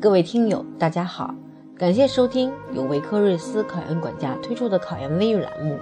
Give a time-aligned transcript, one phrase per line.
[0.00, 1.34] 各位听友，大家好，
[1.78, 5.78] 感谢收听由维克瑞斯考研管家推出的考研微语栏目。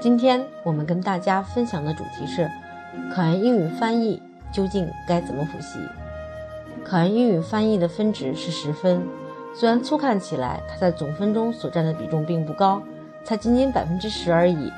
[0.00, 2.50] 今天我们跟大家分享的主题是：
[3.14, 4.20] 考研英语翻译
[4.52, 5.78] 究竟该怎么复习？
[6.84, 9.06] 考研英语翻译的分值是十分，
[9.54, 12.82] 虽然粗看起来它在总分中所占的比重并不高，
[13.22, 14.72] 才仅仅百分之十而已，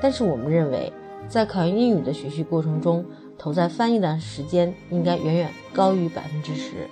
[0.00, 0.90] 但是我们认为，
[1.28, 3.04] 在考研英语的学习过程中，
[3.38, 6.88] 投在翻译的时间应该远远高于百分之十。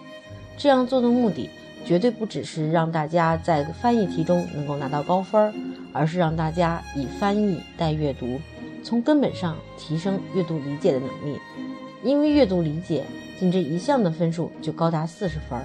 [0.56, 1.48] 这样做的目的
[1.84, 5.52] 绝对不只是让大家在翻译题中能够拿到高分，
[5.92, 8.40] 而是让大家以翻译带阅读，
[8.82, 11.38] 从根本上提升阅读理解的能力。
[12.02, 13.04] 因为阅读理解
[13.38, 15.60] 仅这一项的分数就高达四十分，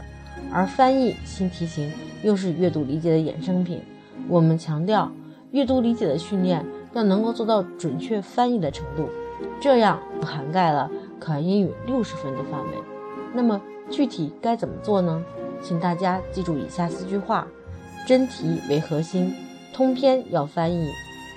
[0.52, 1.92] 而翻译新题型
[2.24, 3.82] 又是阅读理解的衍生品。
[4.28, 5.12] 我们强调
[5.52, 9.08] 阅读理解的训练要能够做到准确翻译的程度，
[9.62, 12.72] 这样涵盖了考研英语六十分的范围。
[13.32, 13.62] 那么。
[13.92, 15.24] 具体该怎么做呢？
[15.62, 17.48] 请大家记住以下四句话：
[18.08, 19.32] 真题为核心，
[19.76, 20.90] 通篇要翻译，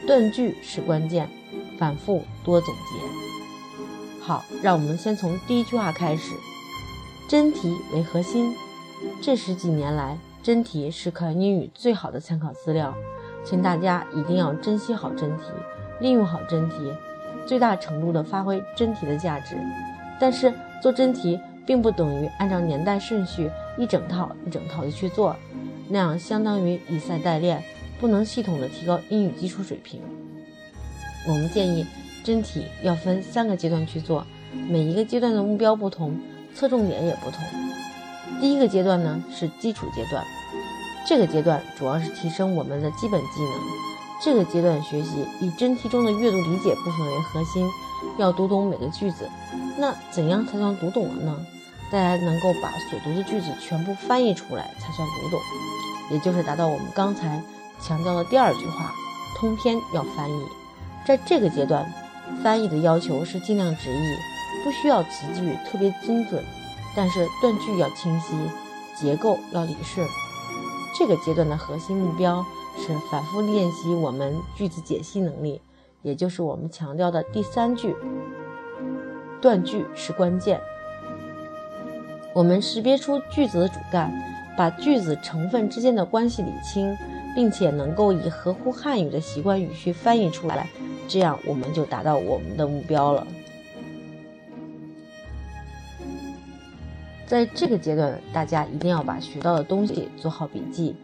[0.07, 1.29] 断句是关键，
[1.79, 4.25] 反复多总结。
[4.25, 6.33] 好，让我们先从第一句话开始。
[7.29, 8.57] 真题为核心，
[9.21, 12.95] 这十几年来，真题是考研英语最好的参考资料，
[13.45, 15.45] 请大家一定要珍惜好真题，
[16.01, 16.93] 利用好真题，
[17.47, 19.57] 最大程度的发挥真题的价值。
[20.19, 21.39] 但是做真题。
[21.69, 25.37] 并不等于按照年代顺序一整套一整套的去做，
[25.87, 27.63] 那样相当于以赛代练，
[28.01, 30.01] 不能系统的提高英语基础水平。
[31.29, 31.85] 我们建议
[32.25, 36.19] 真题要分三个阶段去做，每一个阶段的目标不同，
[36.55, 37.45] 侧重点也不同。
[38.41, 40.25] 第一个阶段呢是基础阶段，
[41.09, 43.53] 这个阶段主要是提升我们的基本技能。
[44.23, 47.67] 这个阶段学习以真题中的阅读理解部分为核心，
[48.19, 49.27] 要读懂每个句子。
[49.79, 51.47] 那怎样才算读懂了呢？
[51.91, 55.41] 大家能够把所读的句子全部翻译出来才算读懂，
[56.11, 57.43] 也就是达到我们刚才
[57.81, 58.93] 强调的第二句话：
[59.39, 60.43] 通篇要翻译。
[61.07, 61.91] 在这个阶段，
[62.43, 64.17] 翻译的要求是尽量直译，
[64.63, 66.45] 不需要词句特别精准，
[66.95, 68.37] 但是断句要清晰，
[68.95, 70.07] 结构要理顺。
[70.97, 72.45] 这个阶段的核心目标
[72.77, 75.61] 是反复练习我们句子解析能力，
[76.03, 77.97] 也就是我们强调的第三句：
[79.41, 80.61] 断句是关键。
[82.35, 84.13] 我们识别出句子的主干，
[84.57, 86.97] 把句子成分之间的关系理清，
[87.35, 90.69] 并且能够以合乎汉语的习惯语序翻译出来，
[91.09, 93.27] 这样我们就达到我们的目标了。
[97.29, 100.97] 在这个阶段，大家一定要把学到的东西做好笔记，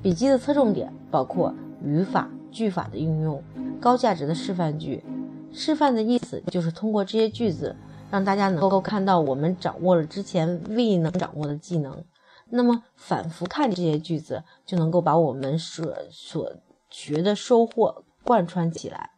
[0.00, 1.52] 笔记的侧重点包括
[1.84, 3.42] 语法、句法的运用、
[3.80, 5.04] 高价值的示范句。
[5.52, 7.76] 示范的意思就是通过这些句子。
[8.10, 12.04] 让大家能够看到我们掌握了之前未能掌握的技能，
[12.50, 16.52] 那么反复看这些句子，就能够把我们所所
[16.90, 19.12] 学的收获贯穿起来。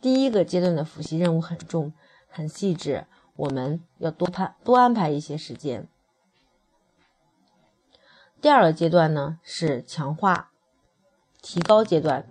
[0.00, 1.92] 第一个阶段的复习任务很重，
[2.28, 3.04] 很细致，
[3.36, 5.86] 我们要多排多安排一些时间。
[8.44, 10.50] 第二个阶段呢是强化、
[11.40, 12.26] 提高阶段，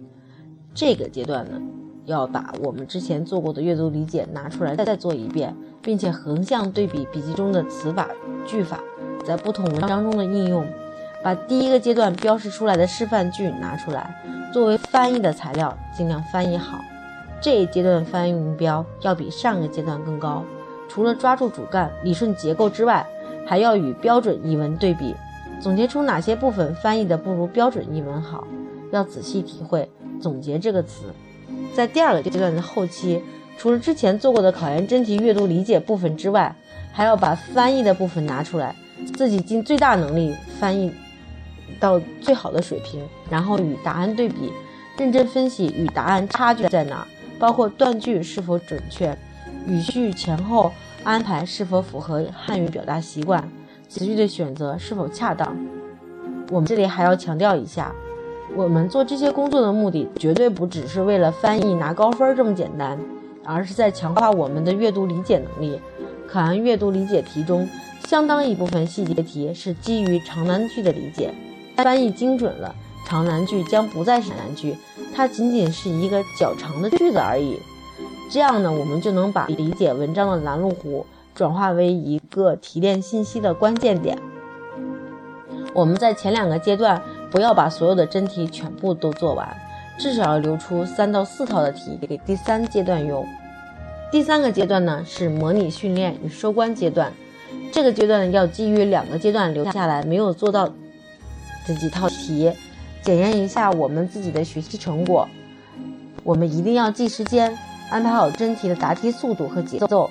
[0.76, 1.60] 这个阶段呢
[2.06, 5.56] 要把我们之前做过的阅读理解拿出来再做一遍。
[5.82, 8.08] 并且横向对比笔记中的词法、
[8.46, 8.80] 句法
[9.26, 10.66] 在不同文章中的应用，
[11.24, 14.16] 把第一个阶段标示出来的示范句拿出来
[14.54, 16.80] 作为翻译的材料，尽量翻译好。
[17.42, 20.46] 这一阶段翻译目标要比上个阶段更高。
[20.88, 23.04] 除了抓住主干、理顺结构之外，
[23.48, 25.16] 还要与标准译文对比，
[25.64, 28.46] 总结出哪些部分翻译的不如标准译文好。
[28.92, 29.90] 要仔细体会
[30.22, 31.06] “总结”这个词。
[31.74, 33.24] 在第二个阶段的后期。
[33.56, 36.54] 除了之前做过的考研真题阅读理解部分之外，
[36.92, 38.76] 还要把翻译的部分拿出来，
[39.16, 40.92] 自己尽最大能力翻译
[41.80, 44.52] 到最好的水平，然后与答案对比，
[44.98, 47.08] 认真分析与答案差距在哪，
[47.38, 49.16] 包括断句是否准确，
[49.68, 50.74] 语序前后
[51.04, 53.48] 安排是否符合汉语表达习惯，
[53.88, 55.56] 词句的选择是否恰当。
[56.50, 57.94] 我们这里还要强调一下，
[58.56, 63.00] 我们做这些工作的目的绝对不只是为了翻译拿高分这么简单。
[63.46, 65.78] 而是在强化我们的阅读理解能力。
[66.30, 67.68] 考研阅读理解题中，
[68.08, 71.34] 相当一部分细节题是基于长难句的理解。
[71.76, 72.74] 翻译精准了，
[73.06, 74.78] 长难句将不再是难句，
[75.14, 77.60] 它仅仅是一个较长的句子而已。
[78.32, 84.18] 这样呢，我们就能把理解文章的拦路虎转化为一个提炼信息的关键点。
[85.74, 87.02] 我们在前两个阶段
[87.32, 89.56] 不要把所有的真题全部都做完。
[89.96, 93.24] 至少要留出三到四套的题给第三阶段用。
[94.12, 97.14] 第三个阶段呢是模拟训练与收官阶段，
[97.72, 100.68] 这个阶段要基于两个阶段留下来没有做到
[101.68, 102.52] 这几套题，
[103.04, 105.28] 检验一下我们自己的学习成果。
[106.24, 107.56] 我们一定要记时间，
[107.92, 110.10] 安排好真题的答题速度和节奏。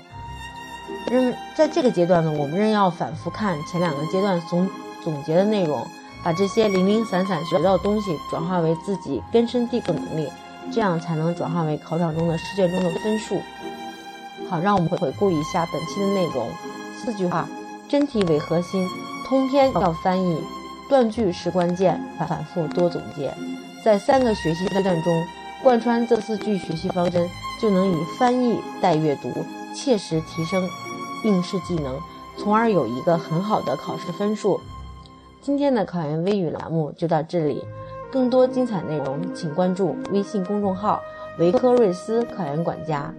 [1.13, 4.67] 仍在这个阶段呢，我们仍要反复看前两个阶段总
[5.05, 5.87] 总结的内容，
[6.25, 10.27] 把这些零零散散学到的东西转化为自己根深蒂固的能力，
[10.73, 13.39] 这样才能转化为考场中的试卷中的分数。
[14.49, 16.49] 好，让我们回顾一下本期的内容。
[16.97, 17.47] 四句话：
[17.89, 18.89] 真题为核心，
[19.27, 20.43] 通篇要翻译，
[20.89, 23.35] 断句是关键，反反复多总结。
[23.85, 25.25] 在三个学习阶段中，
[25.63, 27.29] 贯穿这四句学习方针，
[27.61, 29.31] 就能以翻译带阅读，
[29.75, 30.67] 切实提升
[31.25, 31.99] 应试技能，
[32.37, 34.61] 从而有一个很好的考试分数。
[35.41, 37.65] 今天的考研微语栏目就到这里，
[38.11, 41.03] 更多精彩内容，请关注微信公众号
[41.39, 43.13] “维科瑞斯考研管家”。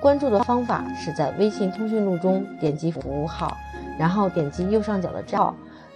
[0.00, 3.56] 关注的方法是在微信通讯录中点击服务号，
[3.98, 5.54] 然后点击右上角的账号，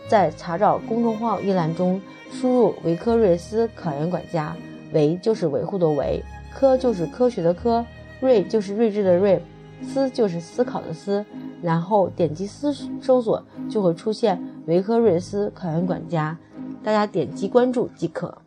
[0.09, 2.01] 在查找公众号一栏中
[2.31, 4.55] 输入“维科瑞斯考研管家”，
[4.93, 6.23] 维就是维护的维，
[6.55, 7.85] 科就是科学的科，
[8.21, 9.41] 睿就是睿智的睿，
[9.83, 11.25] 思就是思考的思，
[11.65, 12.71] 然后点击搜
[13.01, 14.39] 搜索就会出现
[14.69, 16.37] “维科瑞斯考研管家”，
[16.85, 18.44] 大家点击关注即可。